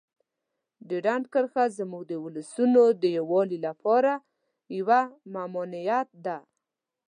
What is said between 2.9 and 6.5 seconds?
د یووالي لپاره یوه ممانعت ده.